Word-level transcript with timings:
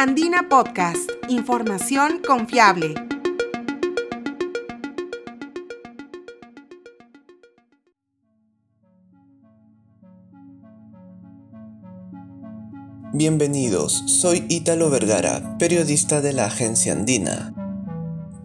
Andina 0.00 0.48
Podcast, 0.48 1.10
información 1.28 2.22
confiable. 2.24 2.94
Bienvenidos, 13.12 14.04
soy 14.06 14.44
Ítalo 14.48 14.88
Vergara, 14.88 15.58
periodista 15.58 16.20
de 16.20 16.32
la 16.32 16.46
agencia 16.46 16.92
Andina. 16.92 17.52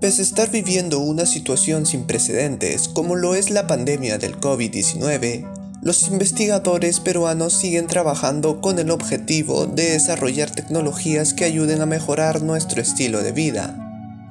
Pese 0.01 0.23
a 0.23 0.25
estar 0.25 0.49
viviendo 0.49 1.01
una 1.01 1.27
situación 1.27 1.85
sin 1.85 2.07
precedentes 2.07 2.87
como 2.87 3.15
lo 3.15 3.35
es 3.35 3.51
la 3.51 3.67
pandemia 3.67 4.17
del 4.17 4.39
COVID-19, 4.39 5.62
los 5.83 6.07
investigadores 6.07 7.01
peruanos 7.01 7.51
siguen 7.51 7.87
trabajando 7.87 8.61
con 8.61 8.79
el 8.79 8.89
objetivo 8.89 9.65
de 9.65 9.91
desarrollar 9.91 10.49
tecnologías 10.49 11.33
que 11.33 11.43
ayuden 11.43 11.81
a 11.81 11.85
mejorar 11.85 12.41
nuestro 12.41 12.81
estilo 12.81 13.21
de 13.21 13.33
vida. 13.33 13.75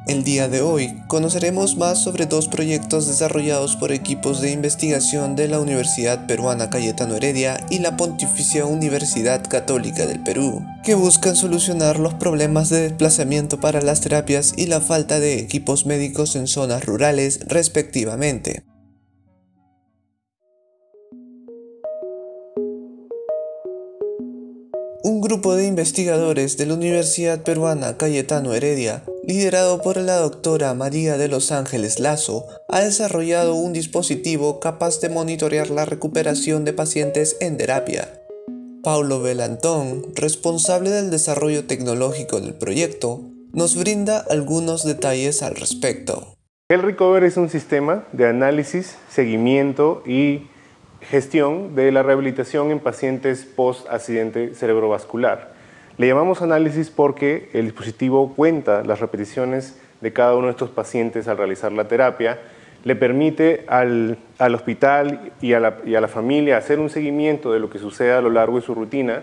El 0.09 0.25
día 0.25 0.49
de 0.49 0.63
hoy 0.63 0.99
conoceremos 1.09 1.77
más 1.77 2.03
sobre 2.03 2.25
dos 2.25 2.49
proyectos 2.49 3.07
desarrollados 3.07 3.77
por 3.77 3.93
equipos 3.93 4.41
de 4.41 4.51
investigación 4.51 5.37
de 5.37 5.47
la 5.47 5.61
Universidad 5.61 6.27
Peruana 6.27 6.71
Cayetano 6.71 7.17
Heredia 7.17 7.65
y 7.69 7.81
la 7.81 7.99
Pontificia 7.99 8.65
Universidad 8.65 9.47
Católica 9.47 10.07
del 10.07 10.23
Perú, 10.23 10.65
que 10.83 10.95
buscan 10.95 11.37
solucionar 11.37 12.01
los 12.01 12.15
problemas 12.15 12.71
de 12.71 12.81
desplazamiento 12.81 13.61
para 13.61 13.83
las 13.83 14.01
terapias 14.01 14.55
y 14.57 14.67
la 14.67 14.81
falta 14.81 15.21
de 15.21 15.39
equipos 15.39 15.85
médicos 15.85 16.35
en 16.35 16.47
zonas 16.47 16.85
rurales 16.85 17.41
respectivamente. 17.47 18.65
Un 25.05 25.21
grupo 25.21 25.57
de 25.57 25.67
investigadores 25.67 26.57
de 26.57 26.67
la 26.67 26.75
Universidad 26.75 27.43
Peruana 27.43 27.97
Cayetano 27.97 28.55
Heredia, 28.55 29.03
liderado 29.27 29.83
por 29.83 29.97
la 29.97 30.19
doctora 30.19 30.75
María 30.75 31.17
de 31.17 31.27
los 31.27 31.51
Ángeles 31.51 31.99
Lazo, 31.99 32.47
ha 32.69 32.83
desarrollado 32.83 33.57
un 33.57 33.73
dispositivo 33.73 34.61
capaz 34.61 35.01
de 35.01 35.09
monitorear 35.09 35.71
la 35.71 35.87
recuperación 35.87 36.65
de 36.65 36.73
pacientes 36.73 37.37
en 37.41 37.57
terapia. 37.57 38.09
Paulo 38.85 39.21
Belantón, 39.21 40.05
responsable 40.15 40.91
del 40.91 41.11
desarrollo 41.11 41.65
tecnológico 41.67 42.41
del 42.41 42.55
proyecto, 42.55 43.23
nos 43.53 43.77
brinda 43.77 44.25
algunos 44.31 44.85
detalles 44.85 45.43
al 45.43 45.57
respecto. 45.57 46.37
El 46.69 46.81
Recover 46.81 47.25
es 47.25 47.37
un 47.37 47.49
sistema 47.49 48.07
de 48.13 48.29
análisis, 48.29 48.95
seguimiento 49.11 50.05
y 50.07 50.47
gestión 51.11 51.75
de 51.75 51.93
la 51.93 52.03
rehabilitación 52.03 52.71
en 52.71 52.79
pacientes 52.79 53.45
post-accidente 53.45 54.55
cerebrovascular. 54.55 55.53
Le 55.99 56.07
llamamos 56.07 56.43
análisis 56.43 56.91
porque 56.91 57.51
el 57.53 57.67
dispositivo 57.67 58.35
cuenta 58.35 58.83
las 58.83 59.01
repeticiones 59.01 59.79
de 60.01 60.13
cada 60.13 60.37
uno 60.37 60.47
de 60.47 60.53
estos 60.53 60.71
pacientes 60.71 61.29
al 61.29 61.39
realizar 61.39 61.73
la 61.73 61.89
terapia, 61.89 62.39
le 62.85 62.97
permite 62.97 63.65
al, 63.69 64.19
hospital 64.39 65.33
y 65.41 65.53
a, 65.53 65.61
la, 65.61 65.77
y 65.85 65.95
a 65.95 66.01
la 66.01 66.09
familia 66.09 66.57
hacer 66.57 66.81
un 66.81 66.91
seguimiento 66.91 67.53
de 67.53 67.61
lo 67.61 67.71
que 67.71 67.79
sucede 67.79 68.13
a 68.13 68.21
lo 68.21 68.31
largo 68.31 68.57
de 68.57 68.63
su 68.63 68.75
rutina 68.75 69.23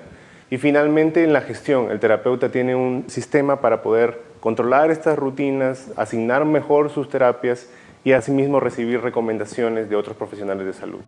y 0.49 0.57
finalmente 0.57 1.23
en 1.23 1.33
la 1.33 1.41
gestión, 1.41 1.91
el 1.91 1.99
terapeuta 1.99 2.49
tiene 2.49 2.75
un 2.75 3.05
sistema 3.07 3.61
para 3.61 3.81
poder 3.83 4.21
controlar 4.39 4.89
estas 4.89 5.19
rutinas, 5.19 5.91
asignar 5.95 6.45
mejor 6.45 6.89
sus 6.89 7.09
terapias 7.09 7.69
y 8.03 8.13
asimismo 8.13 8.59
recibir 8.59 9.01
recomendaciones 9.01 9.89
de 9.89 9.95
otros 9.95 10.15
profesionales 10.15 10.65
de 10.65 10.73
salud. 10.73 11.01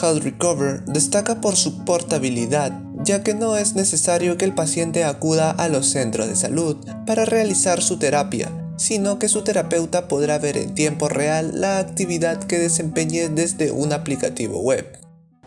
Health 0.00 0.22
Recover 0.22 0.82
destaca 0.84 1.40
por 1.40 1.56
su 1.56 1.84
portabilidad, 1.84 2.72
ya 3.02 3.22
que 3.22 3.34
no 3.34 3.56
es 3.56 3.74
necesario 3.74 4.36
que 4.36 4.44
el 4.44 4.54
paciente 4.54 5.04
acuda 5.04 5.50
a 5.50 5.68
los 5.68 5.86
centros 5.86 6.28
de 6.28 6.36
salud 6.36 6.76
para 7.06 7.24
realizar 7.24 7.82
su 7.82 7.98
terapia, 7.98 8.50
sino 8.76 9.18
que 9.18 9.28
su 9.28 9.42
terapeuta 9.44 10.08
podrá 10.08 10.38
ver 10.38 10.56
en 10.56 10.74
tiempo 10.74 11.08
real 11.08 11.60
la 11.60 11.78
actividad 11.78 12.42
que 12.44 12.58
desempeñe 12.58 13.28
desde 13.28 13.70
un 13.70 13.92
aplicativo 13.92 14.60
web. 14.60 14.86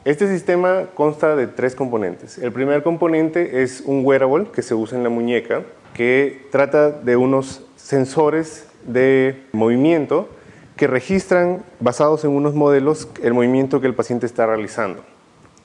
Este 0.06 0.28
sistema 0.28 0.90
consta 0.94 1.36
de 1.36 1.48
tres 1.48 1.74
componentes. 1.74 2.38
El 2.38 2.52
primer 2.52 2.84
componente 2.84 3.64
es 3.64 3.82
un 3.82 4.06
wearable 4.06 4.48
que 4.54 4.62
se 4.62 4.76
usa 4.76 4.98
en 4.98 5.04
la 5.04 5.10
muñeca, 5.10 5.64
que 5.96 6.48
trata 6.52 6.92
de 6.92 7.16
unos 7.16 7.64
sensores 7.76 8.66
de 8.86 9.44
movimiento 9.52 10.30
que 10.76 10.88
registran, 10.88 11.64
basados 11.80 12.26
en 12.26 12.32
unos 12.32 12.54
modelos, 12.54 13.08
el 13.24 13.34
movimiento 13.34 13.80
que 13.82 13.88
el 13.88 13.94
paciente 13.94 14.26
está 14.26 14.46
realizando. 14.46 15.04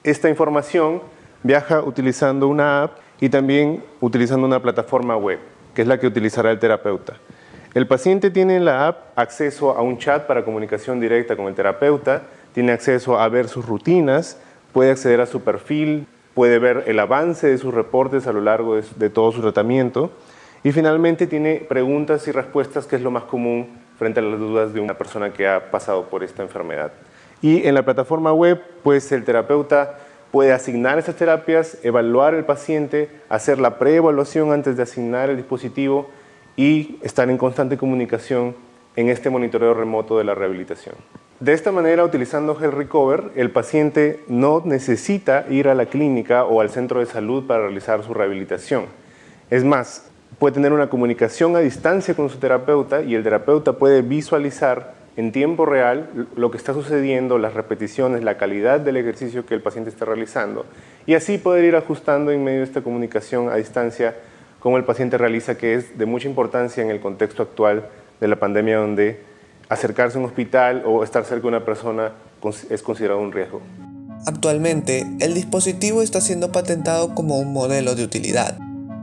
Esta 0.05 0.29
información 0.29 1.03
viaja 1.43 1.83
utilizando 1.83 2.49
una 2.49 2.85
app 2.85 2.99
y 3.21 3.29
también 3.29 3.83
utilizando 4.01 4.47
una 4.47 4.63
plataforma 4.63 5.17
web, 5.17 5.39
que 5.75 5.83
es 5.83 5.89
la 5.89 5.99
que 5.99 6.07
utilizará 6.07 6.51
el 6.51 6.59
terapeuta. 6.59 7.17
El 7.75 7.87
paciente 7.87 8.31
tiene 8.31 8.57
en 8.57 8.65
la 8.65 8.89
app 8.89 9.17
acceso 9.17 9.77
a 9.77 9.83
un 9.83 9.99
chat 9.99 10.27
para 10.27 10.45
comunicación 10.45 11.01
directa 11.01 11.37
con 11.37 11.47
el 11.47 11.55
terapeuta, 11.55 12.23
tiene 12.53 12.73
acceso 12.73 13.19
a 13.19 13.29
ver 13.29 13.49
sus 13.49 13.67
rutinas, 13.67 14.39
puede 14.73 14.91
acceder 14.91 15.21
a 15.21 15.27
su 15.27 15.43
perfil, 15.43 16.07
puede 16.35 16.59
ver 16.59 16.85
el 16.87 16.99
avance 16.99 17.47
de 17.47 17.59
sus 17.59 17.73
reportes 17.73 18.27
a 18.27 18.33
lo 18.33 18.41
largo 18.41 18.81
de, 18.81 19.11
todo 19.11 19.33
su 19.33 19.41
tratamiento 19.41 20.11
y 20.63 20.73
finalmente 20.73 21.27
tiene 21.27 21.57
preguntas 21.69 22.27
y 22.29 22.33
respuestas, 22.33 22.87
que 22.87 22.97
es 22.97 23.03
lo 23.03 23.11
más 23.11 23.25
común 23.25 23.69
frente 24.01 24.21
a 24.21 24.23
las 24.23 24.41
dudas 24.41 24.73
de 24.73 24.81
una 24.81 24.95
persona 24.95 25.31
que 25.31 25.47
ha 25.47 25.71
pasado 25.71 26.07
por 26.09 26.25
esta 26.25 26.43
enfermedad. 26.43 26.91
Y 27.43 27.67
en 27.67 27.75
la 27.75 27.85
plataforma 27.85 28.33
web, 28.33 28.59
pues 28.83 29.13
el 29.13 29.25
terapeuta 29.25 29.99
puede 30.31 30.55
asignar 30.55 30.99
esas 30.99 31.17
terapias, 31.17 31.77
evaluar 31.83 32.33
el 32.33 32.47
paciente, 32.47 33.11
hacer 33.29 33.59
la 33.59 33.79
preevaluación 33.79 34.53
antes 34.53 34.79
de 34.79 34.85
asignar 34.85 35.29
el 35.29 35.37
dispositivo 35.37 36.09
y 36.57 36.99
estar 37.03 37.29
en 37.29 37.37
constante 37.37 37.77
comunicación 37.77 38.57
en 38.97 39.11
este 39.11 39.29
monitoreo 39.29 39.75
remoto 39.75 40.17
de 40.17 40.25
la 40.25 40.35
rehabilitación. 40.35 40.95
De 41.39 41.53
esta 41.53 41.71
manera, 41.71 42.03
utilizando 42.03 42.59
Health 42.59 42.73
Recover, 42.73 43.33
el 43.37 43.51
paciente 43.51 44.21
no 44.29 44.63
necesita 44.65 45.45
ir 45.51 45.69
a 45.69 45.75
la 45.75 45.87
clínica 45.87 46.47
o 46.47 46.63
al 46.63 46.71
centro 46.71 47.01
de 47.01 47.07
salud 47.07 47.47
para 47.47 47.65
realizar 47.65 48.03
su 48.03 48.15
rehabilitación. 48.15 48.87
Es 49.51 49.63
más, 49.63 50.10
puede 50.39 50.55
tener 50.55 50.73
una 50.73 50.89
comunicación 50.89 51.57
a 51.57 51.61
distancia 51.61 52.15
con 52.15 52.31
su 52.31 52.39
terapeuta 52.39 53.03
y 53.03 53.15
el 53.15 53.23
terapeuta 53.23 53.75
puede 53.75 54.03
visualizar 54.03 54.95
en 55.17 55.33
tiempo 55.33 55.67
real 55.67 56.09
lo 56.37 56.51
que 56.51 56.57
está 56.57 56.73
sucediendo, 56.73 57.39
las 57.39 57.55
repeticiones, 57.55 58.23
la 58.23 58.39
calidad 58.39 58.81
del 58.81 58.97
ejercicio 58.97 59.45
que 59.45 59.55
el 59.55 59.61
paciente 59.61 59.91
está 59.91 60.05
realizando 60.05 60.65
y 61.07 61.15
así 61.15 61.39
poder 61.39 61.65
ir 61.65 61.77
ajustando 61.77 62.31
en 62.31 62.45
medio 62.45 62.61
de 62.61 62.65
esta 62.65 62.83
comunicación 62.83 63.51
a 63.51 63.57
distancia 63.57 64.15
cómo 64.61 64.77
el 64.77 64.85
paciente 64.85 65.19
realiza, 65.19 65.57
que 65.57 65.75
es 65.75 65.99
de 65.99 66.07
mucha 66.07 66.29
importancia 66.29 66.83
en 66.83 66.91
el 66.91 67.01
contexto 67.01 67.43
actual 67.43 67.89
de 68.21 68.29
la 68.29 68.37
pandemia 68.37 68.79
donde 68.79 69.21
acercarse 69.69 70.19
a 70.19 70.21
un 70.21 70.27
hospital 70.27 70.83
o 70.87 71.03
estar 71.03 71.25
cerca 71.25 71.43
de 71.43 71.49
una 71.49 71.65
persona 71.65 72.13
es 72.71 72.83
considerado 72.83 73.21
un 73.21 73.33
riesgo. 73.33 73.61
Actualmente, 74.27 75.07
el 75.21 75.35
dispositivo 75.35 76.03
está 76.03 76.21
siendo 76.21 76.53
patentado 76.53 77.15
como 77.15 77.39
un 77.39 77.53
modelo 77.53 77.95
de 77.95 78.05
utilidad 78.05 78.59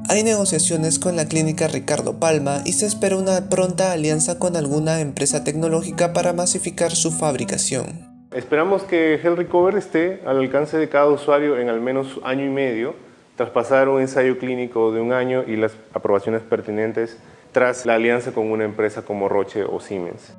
hay 0.10 0.24
negociaciones 0.24 1.00
con 1.00 1.16
la 1.16 1.28
clínica 1.28 1.68
Ricardo 1.68 2.20
Palma 2.20 2.62
y 2.66 2.74
se 2.74 2.86
espera 2.86 3.18
una 3.18 3.50
pronta 3.50 3.92
alianza 3.92 4.40
con 4.40 4.56
alguna 4.56 5.02
empresa 5.02 5.44
tecnológica 5.44 6.14
para 6.14 6.34
masificar 6.34 6.92
su 6.92 7.12
fabricación. 7.12 8.08
Esperamos 8.32 8.84
que 8.84 9.16
Health 9.16 9.38
Recover 9.38 9.76
esté 9.76 10.22
al 10.26 10.38
alcance 10.38 10.78
de 10.78 10.90
cada 10.90 11.08
usuario 11.08 11.58
en 11.60 11.70
al 11.70 11.82
menos 11.82 12.20
año 12.24 12.46
y 12.46 12.50
medio, 12.50 12.96
tras 13.36 13.50
pasar 13.50 13.90
un 13.90 14.02
ensayo 14.02 14.38
clínico 14.38 14.92
de 14.92 15.02
un 15.02 15.12
año 15.12 15.44
y 15.46 15.58
las 15.58 15.74
aprobaciones 15.94 16.42
pertinentes 16.42 17.18
tras 17.52 17.86
la 17.86 17.96
alianza 17.96 18.32
con 18.32 18.50
una 18.50 18.64
empresa 18.64 19.02
como 19.02 19.28
Roche 19.30 19.64
o 19.64 19.80
Siemens. 19.80 20.34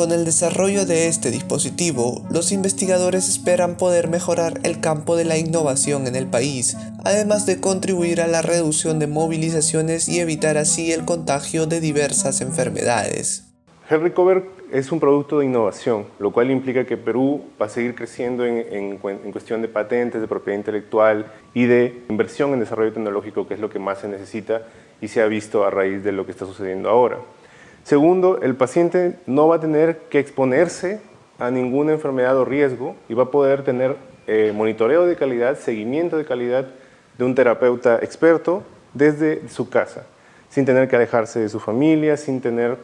Con 0.00 0.12
el 0.12 0.24
desarrollo 0.24 0.86
de 0.86 1.08
este 1.08 1.30
dispositivo, 1.30 2.24
los 2.30 2.52
investigadores 2.52 3.28
esperan 3.28 3.76
poder 3.76 4.08
mejorar 4.08 4.54
el 4.62 4.80
campo 4.80 5.14
de 5.14 5.26
la 5.26 5.36
innovación 5.36 6.06
en 6.06 6.16
el 6.16 6.26
país, 6.26 6.74
además 7.04 7.44
de 7.44 7.60
contribuir 7.60 8.22
a 8.22 8.26
la 8.26 8.40
reducción 8.40 8.98
de 8.98 9.06
movilizaciones 9.08 10.08
y 10.08 10.20
evitar 10.20 10.56
así 10.56 10.90
el 10.90 11.04
contagio 11.04 11.66
de 11.66 11.82
diversas 11.82 12.40
enfermedades. 12.40 13.52
Health 13.90 14.02
Recover 14.02 14.44
es 14.72 14.90
un 14.90 15.00
producto 15.00 15.40
de 15.40 15.44
innovación, 15.44 16.06
lo 16.18 16.32
cual 16.32 16.50
implica 16.50 16.86
que 16.86 16.96
Perú 16.96 17.44
va 17.60 17.66
a 17.66 17.68
seguir 17.68 17.94
creciendo 17.94 18.46
en, 18.46 18.98
en, 19.02 19.32
cuestión 19.32 19.60
de 19.60 19.68
patentes, 19.68 20.22
de 20.22 20.26
propiedad 20.26 20.56
intelectual 20.56 21.30
y 21.52 21.66
de 21.66 22.04
inversión 22.08 22.54
en 22.54 22.60
desarrollo 22.60 22.94
tecnológico, 22.94 23.46
que 23.46 23.52
es 23.52 23.60
lo 23.60 23.68
que 23.68 23.78
más 23.78 23.98
se 23.98 24.08
necesita 24.08 24.62
y 25.02 25.08
se 25.08 25.20
ha 25.20 25.26
visto 25.26 25.62
a 25.62 25.70
raíz 25.70 26.02
de 26.02 26.12
lo 26.12 26.24
que 26.24 26.32
está 26.32 26.46
sucediendo 26.46 26.88
ahora. 26.88 27.18
Segundo, 27.84 28.40
el 28.42 28.54
paciente 28.54 29.16
no 29.26 29.48
va 29.48 29.56
a 29.56 29.60
tener 29.60 29.98
que 30.10 30.18
exponerse 30.18 31.00
a 31.38 31.50
ninguna 31.50 31.92
enfermedad 31.92 32.36
o 32.36 32.44
riesgo 32.44 32.94
y 33.08 33.14
va 33.14 33.24
a 33.24 33.30
poder 33.30 33.64
tener 33.64 33.96
eh, 34.26 34.52
monitoreo 34.54 35.06
de 35.06 35.16
calidad, 35.16 35.58
seguimiento 35.58 36.16
de 36.16 36.24
calidad 36.24 36.66
de 37.18 37.24
un 37.24 37.34
terapeuta 37.34 37.96
experto 37.96 38.62
desde 38.94 39.48
su 39.48 39.68
casa, 39.70 40.06
sin 40.50 40.66
tener 40.66 40.88
que 40.88 40.96
alejarse 40.96 41.40
de 41.40 41.48
su 41.48 41.58
familia, 41.58 42.16
sin 42.16 42.40
tener 42.40 42.76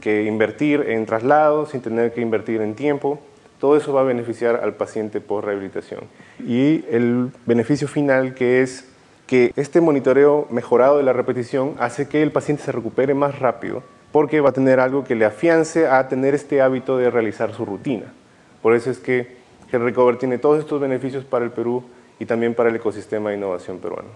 que 0.00 0.24
invertir 0.24 0.84
en 0.88 1.06
traslados, 1.06 1.70
sin 1.70 1.80
tener 1.80 2.12
que 2.12 2.20
invertir 2.20 2.60
en 2.60 2.74
tiempo. 2.74 3.18
Todo 3.58 3.76
eso 3.76 3.92
va 3.92 4.02
a 4.02 4.04
beneficiar 4.04 4.56
al 4.56 4.74
paciente 4.74 5.20
por 5.20 5.44
rehabilitación. 5.44 6.00
Y 6.46 6.84
el 6.90 7.30
beneficio 7.46 7.88
final 7.88 8.34
que 8.34 8.60
es 8.62 8.88
que 9.26 9.52
este 9.56 9.80
monitoreo 9.80 10.46
mejorado 10.50 10.98
de 10.98 11.04
la 11.04 11.12
repetición 11.12 11.74
hace 11.78 12.08
que 12.08 12.22
el 12.22 12.32
paciente 12.32 12.64
se 12.64 12.72
recupere 12.72 13.14
más 13.14 13.38
rápido 13.38 13.82
porque 14.12 14.40
va 14.40 14.50
a 14.50 14.52
tener 14.52 14.78
algo 14.78 15.04
que 15.04 15.14
le 15.14 15.24
afiance 15.24 15.88
a 15.88 16.06
tener 16.08 16.34
este 16.34 16.60
hábito 16.60 16.98
de 16.98 17.10
realizar 17.10 17.52
su 17.54 17.64
rutina. 17.64 18.12
Por 18.60 18.76
eso 18.76 18.90
es 18.90 18.98
que 18.98 19.42
el 19.72 19.82
Recover 19.82 20.18
tiene 20.18 20.38
todos 20.38 20.60
estos 20.60 20.80
beneficios 20.80 21.24
para 21.24 21.44
el 21.44 21.50
Perú 21.50 21.82
y 22.18 22.26
también 22.26 22.54
para 22.54 22.68
el 22.68 22.76
ecosistema 22.76 23.30
de 23.30 23.36
innovación 23.36 23.78
peruano. 23.78 24.10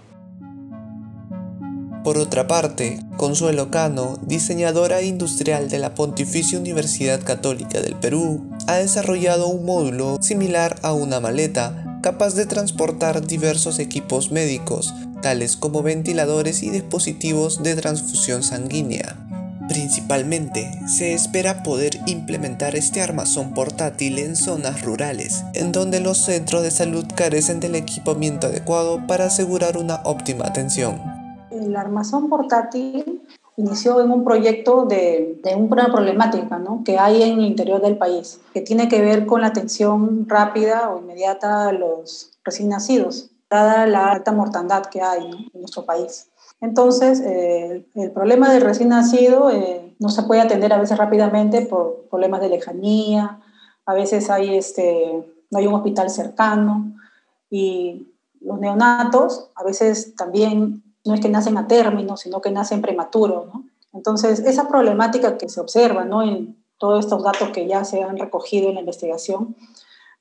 Por 2.03 2.17
otra 2.19 2.47
parte, 2.47 2.99
Consuelo 3.17 3.69
Cano, 3.69 4.17
diseñadora 4.21 5.01
industrial 5.01 5.67
de 5.67 5.79
la 5.79 5.93
Pontificia 5.93 6.57
Universidad 6.57 7.21
Católica 7.21 7.81
del 7.81 7.95
Perú, 7.95 8.45
ha 8.67 8.77
desarrollado 8.77 9.47
un 9.47 9.65
módulo 9.65 10.17
similar 10.21 10.77
a 10.83 10.93
una 10.93 11.19
maleta 11.19 11.99
capaz 12.01 12.35
de 12.35 12.45
transportar 12.45 13.27
diversos 13.27 13.79
equipos 13.79 14.31
médicos, 14.31 14.93
tales 15.21 15.57
como 15.57 15.83
ventiladores 15.83 16.63
y 16.63 16.69
dispositivos 16.69 17.61
de 17.61 17.75
transfusión 17.75 18.41
sanguínea. 18.41 19.26
Principalmente, 19.67 20.71
se 20.87 21.13
espera 21.13 21.61
poder 21.61 21.99
implementar 22.05 22.75
este 22.75 23.01
armazón 23.01 23.53
portátil 23.53 24.17
en 24.17 24.37
zonas 24.37 24.81
rurales, 24.81 25.43
en 25.53 25.73
donde 25.73 25.99
los 25.99 26.17
centros 26.17 26.63
de 26.63 26.71
salud 26.71 27.05
carecen 27.15 27.59
del 27.59 27.75
equipamiento 27.75 28.47
adecuado 28.47 29.05
para 29.07 29.25
asegurar 29.25 29.77
una 29.77 30.01
óptima 30.05 30.45
atención. 30.45 31.01
El 31.51 31.75
armazón 31.75 32.29
portátil 32.29 33.21
inició 33.57 33.99
en 34.01 34.11
un 34.11 34.23
proyecto 34.23 34.85
de, 34.85 35.41
una 35.57 35.91
problemática 35.91 36.61
que 36.85 36.97
hay 36.97 37.23
en 37.23 37.39
el 37.39 37.45
interior 37.45 37.81
del 37.81 37.97
país, 37.97 38.39
que 38.53 38.61
tiene 38.61 38.87
que 38.87 39.01
ver 39.01 39.25
con 39.25 39.41
la 39.41 39.47
atención 39.47 40.29
rápida 40.29 40.89
o 40.89 40.99
inmediata 40.99 41.67
a 41.67 41.71
los 41.73 42.31
recién 42.45 42.69
nacidos, 42.69 43.31
dada 43.49 43.85
la 43.87 44.11
alta 44.11 44.31
mortandad 44.31 44.85
que 44.85 45.01
hay 45.01 45.49
en 45.53 45.59
nuestro 45.59 45.85
país. 45.85 46.27
Entonces, 46.59 47.21
eh, 47.21 47.85
el 47.93 48.11
problema 48.11 48.51
del 48.51 48.63
recién 48.63 48.89
nacido 48.89 49.51
eh, 49.51 49.95
no 49.99 50.09
se 50.09 50.23
puede 50.23 50.41
atender 50.41 50.73
a 50.73 50.79
veces 50.79 50.97
rápidamente 50.97 51.61
por 51.61 52.07
problemas 52.09 52.41
de 52.41 52.49
lejanía, 52.49 53.39
a 53.85 53.93
veces 53.93 54.29
hay 54.29 54.55
este, 54.55 55.23
no 55.49 55.59
hay 55.59 55.67
un 55.67 55.75
hospital 55.75 56.09
cercano 56.09 56.93
y 57.49 58.07
los 58.41 58.59
neonatos 58.59 59.49
a 59.55 59.63
veces 59.63 60.15
también 60.15 60.83
no 61.05 61.13
es 61.13 61.21
que 61.21 61.29
nacen 61.29 61.57
a 61.57 61.67
término, 61.67 62.17
sino 62.17 62.41
que 62.41 62.51
nacen 62.51 62.81
prematuros. 62.81 63.45
Entonces, 63.93 64.39
esa 64.39 64.67
problemática 64.67 65.37
que 65.37 65.49
se 65.49 65.61
observa 65.61 66.05
¿no? 66.05 66.21
en 66.21 66.61
todos 66.77 67.05
estos 67.05 67.23
datos 67.23 67.49
que 67.49 67.67
ya 67.67 67.83
se 67.85 68.03
han 68.03 68.17
recogido 68.17 68.69
en 68.69 68.75
la 68.75 68.81
investigación 68.81 69.55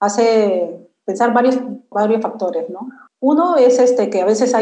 hace 0.00 0.88
pensar 1.04 1.32
varios, 1.32 1.56
varios 1.90 2.22
factores. 2.22 2.70
¿no? 2.70 2.88
Uno 3.20 3.56
es 3.56 3.78
este, 3.78 4.10
que 4.10 4.20
a 4.20 4.26
veces 4.26 4.54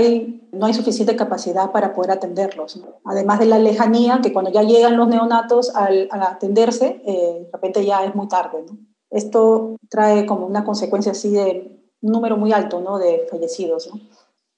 no 0.53 0.67
hay 0.67 0.75
suficiente 0.75 1.17
capacidad 1.17 1.73
para 1.73 1.93
poder 1.93 2.13
atenderlos. 2.13 2.81
Además 3.05 3.41
de 3.41 3.47
la 3.47 3.59
lejanía, 3.59 4.21
que 4.23 4.33
cuando 4.33 4.51
ya 4.51 4.63
llegan 4.63 4.97
los 4.97 5.09
neonatos 5.09 5.75
al, 5.75 6.09
atenderse, 6.11 7.03
eh, 7.05 7.47
de 7.47 7.51
repente 7.53 7.85
ya 7.85 8.05
es 8.05 8.15
muy 8.15 8.29
tarde. 8.29 8.65
Esto 9.11 9.77
trae 9.89 10.27
como 10.27 10.47
una 10.47 10.65
consecuencia 10.65 11.13
así 11.13 11.31
de 11.31 11.81
un 12.01 12.13
número 12.13 12.37
muy 12.37 12.53
alto 12.53 12.99
de 12.99 13.27
fallecidos. 13.31 13.91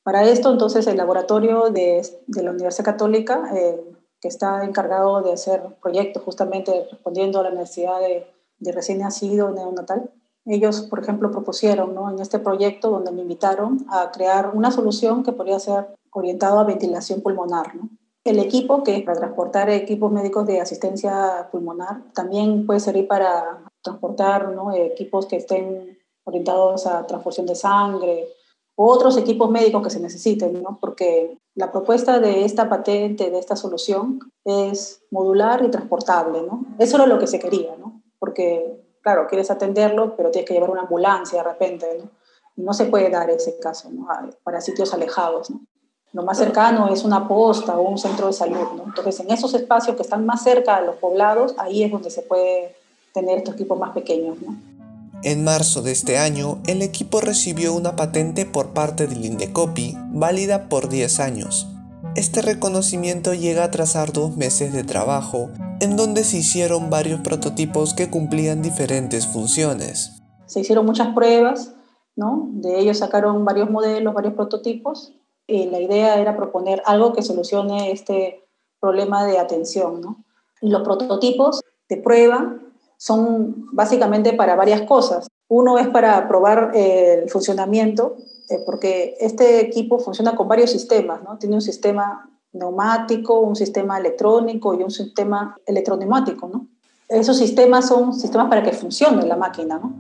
Para 0.03 0.25
esto, 0.25 0.53
entonces, 0.53 0.87
el 0.87 0.97
laboratorio 0.99 1.71
de, 1.71 2.07
de 2.27 2.43
la 2.43 2.51
Universidad 2.51 2.85
Católica, 2.85 3.51
eh, 3.57 3.81
que 4.21 4.29
está 4.29 4.65
encargado 4.65 5.21
de 5.23 5.33
hacer 5.33 5.63
proyectos 5.83 6.23
justamente 6.23 6.87
respondiendo 6.91 7.41
a 7.41 7.45
la 7.45 7.51
necesidad 7.51 7.99
de, 8.01 8.27
de 8.59 8.73
recién 8.73 8.99
nacido 8.99 9.51
neonatal, 9.51 10.11
ellos, 10.47 10.83
por 10.83 11.01
ejemplo, 11.01 11.31
propusieron 11.31 11.95
¿no? 11.95 12.11
en 12.11 12.21
este 12.21 12.39
proyecto 12.39 12.91
donde 12.91 13.11
me 13.11 13.23
invitaron 13.23 13.85
a 13.89 14.11
crear 14.13 14.53
una 14.55 14.71
solución 14.71 15.23
que 15.25 15.33
podría 15.33 15.59
ser 15.59 15.89
orientada 16.13 16.61
a 16.61 16.65
ventilación 16.65 17.21
pulmonar. 17.21 17.75
¿no? 17.75 17.89
El 18.25 18.39
equipo, 18.39 18.83
que 18.83 18.97
es 18.97 19.03
para 19.03 19.19
transportar 19.19 19.69
equipos 19.71 20.11
médicos 20.13 20.47
de 20.47 20.61
asistencia 20.61 21.49
pulmonar, 21.51 22.03
también 22.15 22.65
puede 22.65 22.81
servir 22.81 23.09
para 23.09 23.65
transportar 23.83 24.53
¿no? 24.53 24.73
equipos 24.73 25.27
que 25.27 25.37
estén 25.37 25.99
orientados 26.25 26.87
a 26.87 27.07
transfusión 27.07 27.47
de 27.47 27.55
sangre 27.55 28.29
o 28.77 28.87
otros 28.87 29.17
equipos 29.17 29.51
médicos 29.51 29.83
que 29.83 29.91
se 29.91 30.01
necesiten, 30.01 30.63
¿no? 30.63 30.79
porque 30.81 31.39
la 31.55 31.73
propuesta 31.73 32.21
de 32.21 32.45
esta 32.45 32.69
patente, 32.69 33.31
de 33.31 33.39
esta 33.39 33.57
solución, 33.57 34.21
es 34.45 35.03
modular 35.11 35.65
y 35.65 35.71
transportable. 35.71 36.43
¿no? 36.43 36.65
Eso 36.79 36.97
era 36.97 37.07
lo 37.07 37.19
que 37.19 37.27
se 37.27 37.39
quería, 37.39 37.75
¿no? 37.77 38.03
porque 38.19 38.86
claro, 39.07 39.29
quieres 39.29 39.53
atenderlo, 39.53 40.17
pero 40.17 40.33
tienes 40.33 40.49
que 40.49 40.55
llevar 40.55 40.69
una 40.69 40.81
ambulancia 40.81 41.39
de 41.41 41.49
repente, 41.49 41.87
¿no? 41.97 42.11
No 42.57 42.75
se 42.75 42.87
puede 42.87 43.09
dar 43.09 43.31
ese 43.31 43.57
caso, 43.61 43.89
¿no? 43.89 44.09
Para 44.43 44.61
sitios 44.61 44.93
alejados, 44.93 45.49
¿no? 45.49 45.61
Lo 46.13 46.25
más 46.25 46.39
cercano 46.39 46.93
es 46.93 47.05
una 47.05 47.29
posta 47.29 47.79
o 47.79 47.89
un 47.89 47.99
centro 47.99 48.27
de 48.27 48.33
salud, 48.33 48.67
¿no? 48.77 48.83
Entonces, 48.85 49.21
en 49.21 49.31
esos 49.31 49.55
espacios 49.55 49.95
que 49.95 50.03
están 50.03 50.27
más 50.27 50.43
cerca 50.43 50.81
de 50.81 50.87
los 50.87 50.97
poblados, 50.97 51.55
ahí 51.57 51.85
es 51.85 51.93
donde 51.93 52.11
se 52.11 52.23
puede 52.23 52.75
tener 53.15 53.39
estos 53.39 53.55
equipos 53.55 53.79
más 53.79 53.93
pequeños, 53.93 54.39
¿no? 54.43 54.57
En 55.23 55.45
marzo 55.45 55.83
de 55.83 55.93
este 55.93 56.19
año, 56.19 56.59
el 56.67 56.83
equipo 56.83 57.21
recibió 57.21 57.75
una 57.75 57.95
patente 57.95 58.45
por 58.45 58.71
parte 58.71 59.07
del 59.07 59.25
Indecopi, 59.25 59.97
válida 60.11 60.69
por 60.69 60.89
10 60.89 61.21
años. 61.21 61.69
Este 62.17 62.43
reconocimiento 62.43 63.35
llega 63.35 63.63
a 63.63 63.71
trazar 63.71 64.13
dos 64.13 64.37
meses 64.37 64.73
de 64.73 64.83
trabajo 64.83 65.49
en 65.81 65.97
donde 65.97 66.25
se 66.25 66.39
hicieron 66.39 66.91
varios 66.91 67.21
prototipos 67.21 67.95
que 67.95 68.11
cumplían 68.11 68.63
diferentes 68.63 69.27
funciones. 69.27 70.23
Se 70.47 70.61
hicieron 70.61 70.87
muchas 70.87 71.15
pruebas, 71.15 71.75
¿no? 72.15 72.49
De 72.53 72.79
ellos 72.79 72.99
sacaron 72.99 73.45
varios 73.45 73.71
modelos, 73.71 74.15
varios 74.15 74.35
prototipos. 74.35 75.13
Y 75.47 75.67
la 75.67 75.81
idea 75.81 76.19
era 76.21 76.37
proponer 76.37 76.83
algo 76.87 77.13
que 77.13 77.23
solucione 77.23 77.93
este 77.93 78.45
problema 78.81 79.25
de 79.27 79.39
atención, 79.39 80.25
los 80.61 80.83
prototipos 80.83 81.63
de 81.89 81.97
prueba 81.99 82.57
son 82.97 83.69
básicamente 83.73 84.33
para 84.33 84.57
varias 84.57 84.83
cosas. 84.83 85.29
Uno 85.49 85.79
es 85.79 85.89
para 85.89 86.27
probar 86.29 86.73
el 86.75 87.29
funcionamiento, 87.31 88.17
eh, 88.49 88.59
porque 88.65 89.17
este 89.21 89.61
equipo 89.61 89.99
funciona 89.99 90.35
con 90.35 90.49
varios 90.49 90.71
sistemas, 90.71 91.23
¿no? 91.23 91.39
Tiene 91.39 91.57
un 91.57 91.61
sistema 91.61 92.31
neumático, 92.59 93.41
un 93.41 93.57
sistema 93.57 93.99
electrónico 93.99 94.75
y 94.75 94.83
un 94.83 94.91
sistema 94.91 95.57
electroneumático, 95.67 96.49
¿no? 96.49 96.67
Esos 97.09 97.39
sistemas 97.39 97.87
son 97.87 98.15
sistemas 98.15 98.49
para 98.49 98.63
que 98.63 98.73
funcione 98.73 99.25
la 99.27 99.37
máquina, 99.37 99.79
¿no? 99.79 99.93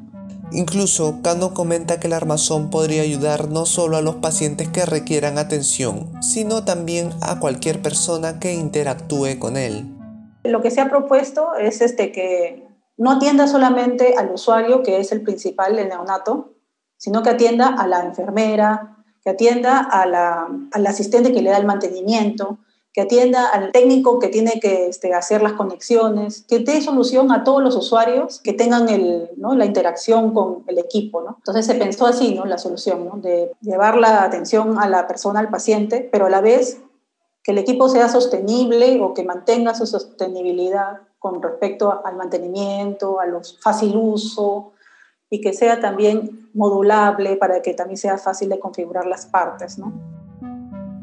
Incluso 0.53 1.19
Cano 1.23 1.55
comenta 1.55 1.99
que 1.99 2.07
el 2.07 2.13
armazón 2.13 2.71
podría 2.71 3.03
ayudar 3.03 3.49
no 3.49 3.67
solo 3.67 3.97
a 3.97 4.03
los 4.03 4.17
pacientes 4.17 4.69
que 4.69 4.87
requieran 4.87 5.39
atención, 5.39 6.11
sino 6.23 6.65
también 6.65 7.11
a 7.21 7.41
cualquier 7.41 7.83
persona 7.83 8.39
que 8.39 8.55
interactúe 8.55 9.39
con 9.41 9.57
él. 9.57 9.85
Lo 10.45 10.63
que 10.63 10.71
se 10.71 10.81
ha 10.81 10.89
propuesto 10.89 11.55
es 11.57 11.81
este 11.81 12.13
que 12.13 12.69
no 12.97 13.13
atienda 13.13 13.49
solamente 13.49 14.15
al 14.17 14.31
usuario, 14.31 14.83
que 14.83 15.01
es 15.01 15.11
el 15.11 15.23
principal, 15.23 15.79
el 15.79 15.89
neonato, 15.89 16.55
sino 16.97 17.23
que 17.23 17.31
atienda 17.31 17.69
a 17.69 17.87
la 17.89 18.05
enfermera, 18.05 18.96
que 19.27 19.31
atienda 19.31 19.81
al 19.81 20.87
asistente 20.87 21.33
que 21.33 21.43
le 21.43 21.51
da 21.51 21.57
el 21.57 21.67
mantenimiento, 21.67 22.59
que 22.93 23.01
atienda 23.01 23.49
al 23.49 23.73
técnico 23.73 24.21
que 24.21 24.29
tiene 24.29 24.61
que 24.61 24.87
este, 24.87 25.15
hacer 25.15 25.43
las 25.43 25.55
conexiones, 25.55 26.45
que 26.49 26.61
dé 26.61 26.81
solución 26.81 27.33
a 27.33 27.43
todos 27.43 27.61
los 27.61 27.75
usuarios 27.75 28.39
que 28.39 28.53
tengan 28.53 28.87
la 28.87 29.65
interacción 29.65 30.33
con 30.33 30.63
el 30.69 30.79
equipo. 30.79 31.23
¿no? 31.23 31.35
Entonces 31.39 31.67
se 31.67 31.75
pensó 31.75 32.07
así, 32.07 32.37
¿no? 32.37 32.45
la 32.45 32.57
solución, 32.57 33.21
de 33.21 33.51
llevar 33.63 33.97
la 33.97 34.23
atención 34.23 34.79
a 34.79 34.89
la 34.89 35.09
persona, 35.09 35.41
al 35.41 35.51
paciente, 35.51 36.09
pero 36.13 36.27
a 36.27 36.31
la 36.31 36.41
vez 36.41 36.81
que 37.43 37.51
el 37.51 37.59
equipo 37.59 37.89
sea 37.89 38.09
sostenible 38.09 39.01
o 39.03 39.13
que 39.13 39.25
mantenga 39.25 39.75
su 39.75 39.87
sostenibilidad 39.87 41.01
con 41.19 41.43
respecto 41.43 42.01
al 42.05 42.15
mantenimiento, 42.15 43.19
a 43.19 43.27
los 43.27 43.59
fácil 43.61 43.97
uso, 43.97 44.71
y 45.31 45.41
que 45.41 45.53
sea 45.53 45.81
también 45.81 46.49
modulable 46.55 47.37
para 47.37 47.63
que 47.63 47.75
también 47.75 47.99
sea 47.99 48.19
fácil 48.19 48.49
de 48.49 48.59
configurar 48.59 49.07
las 49.07 49.27
partes. 49.27 49.79
¿no? 49.79 49.93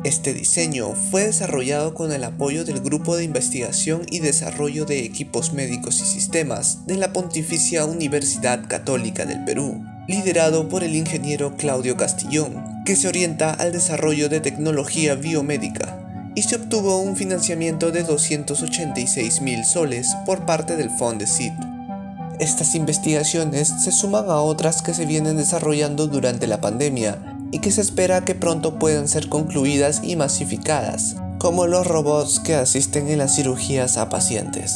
Este 0.03 0.33
diseño 0.33 0.95
fue 0.95 1.23
desarrollado 1.23 1.93
con 1.93 2.11
el 2.11 2.25
apoyo 2.25 2.65
del 2.65 2.81
Grupo 2.81 3.15
de 3.15 3.23
Investigación 3.23 4.01
y 4.11 4.19
Desarrollo 4.19 4.83
de 4.83 5.05
Equipos 5.05 5.53
Médicos 5.53 6.01
y 6.01 6.05
Sistemas 6.05 6.85
de 6.87 6.97
la 6.97 7.13
Pontificia 7.13 7.85
Universidad 7.85 8.67
Católica 8.67 9.25
del 9.25 9.45
Perú, 9.45 9.81
liderado 10.09 10.67
por 10.67 10.83
el 10.83 10.97
ingeniero 10.97 11.55
Claudio 11.55 11.95
Castillón, 11.95 12.83
que 12.85 12.97
se 12.97 13.07
orienta 13.07 13.53
al 13.53 13.71
desarrollo 13.71 14.27
de 14.27 14.41
tecnología 14.41 15.15
biomédica, 15.15 16.31
y 16.35 16.43
se 16.43 16.57
obtuvo 16.57 16.99
un 16.99 17.15
financiamiento 17.15 17.91
de 17.91 18.03
286 18.03 19.41
mil 19.41 19.63
soles 19.63 20.13
por 20.25 20.45
parte 20.45 20.75
del 20.75 20.89
Fondesit. 20.89 21.53
Estas 22.39 22.75
investigaciones 22.75 23.73
se 23.83 23.91
suman 23.91 24.29
a 24.29 24.41
otras 24.41 24.81
que 24.81 24.93
se 24.93 25.05
vienen 25.05 25.35
desarrollando 25.37 26.07
durante 26.07 26.47
la 26.47 26.61
pandemia 26.61 27.37
y 27.51 27.59
que 27.59 27.71
se 27.71 27.81
espera 27.81 28.25
que 28.25 28.33
pronto 28.33 28.79
puedan 28.79 29.07
ser 29.07 29.29
concluidas 29.29 30.01
y 30.03 30.15
masificadas, 30.15 31.15
como 31.39 31.67
los 31.67 31.85
robots 31.85 32.39
que 32.39 32.55
asisten 32.55 33.07
en 33.09 33.19
las 33.19 33.35
cirugías 33.35 33.97
a 33.97 34.09
pacientes. 34.09 34.73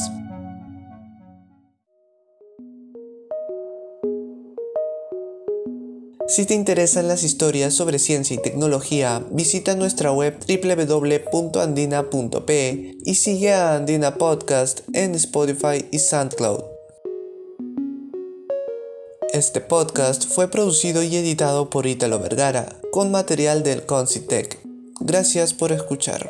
Si 6.28 6.44
te 6.44 6.54
interesan 6.54 7.08
las 7.08 7.24
historias 7.24 7.74
sobre 7.74 7.98
ciencia 7.98 8.34
y 8.34 8.42
tecnología, 8.42 9.24
visita 9.30 9.74
nuestra 9.74 10.12
web 10.12 10.38
www.andina.pe 10.46 12.98
y 13.02 13.14
sigue 13.14 13.54
a 13.54 13.74
Andina 13.74 14.16
Podcast 14.16 14.82
en 14.92 15.14
Spotify 15.14 15.86
y 15.90 15.98
SoundCloud. 15.98 16.77
Este 19.38 19.60
podcast 19.60 20.24
fue 20.24 20.50
producido 20.50 21.04
y 21.04 21.14
editado 21.14 21.70
por 21.70 21.86
Italo 21.86 22.18
Vergara, 22.18 22.74
con 22.90 23.12
material 23.12 23.62
del 23.62 23.86
Concitec. 23.86 24.58
Gracias 24.98 25.54
por 25.54 25.70
escuchar. 25.70 26.28